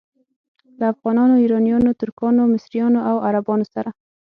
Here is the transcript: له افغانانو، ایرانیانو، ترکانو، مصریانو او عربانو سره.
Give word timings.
له 0.79 0.85
افغانانو، 0.93 1.35
ایرانیانو، 1.43 1.97
ترکانو، 2.01 2.49
مصریانو 2.53 2.99
او 3.09 3.15
عربانو 3.27 3.65
سره. 3.73 3.89